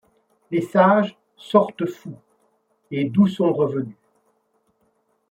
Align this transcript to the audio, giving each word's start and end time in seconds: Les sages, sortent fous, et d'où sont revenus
Les 0.49 0.61
sages, 0.61 1.15
sortent 1.37 1.85
fous, 1.87 2.17
et 2.89 3.05
d'où 3.07 3.27
sont 3.27 3.53
revenus 3.53 3.97